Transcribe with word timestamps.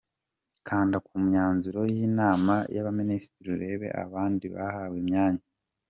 Kanda 0.67 0.97
ku 1.07 1.13
myanzuro 1.27 1.79
y’ 1.93 1.97
inama 2.07 2.55
y’ 2.73 2.77
abaminisitiri 2.81 3.49
urebe 3.55 3.87
abandi 4.03 4.45
bahawe 4.55 4.95
imyanya. 5.03 5.43